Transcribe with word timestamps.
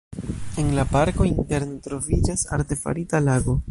En 0.63 0.71
la 0.77 0.85
parko 0.95 1.29
interne 1.33 1.77
troviĝas 1.89 2.49
artefarita 2.61 3.27
lago. 3.31 3.59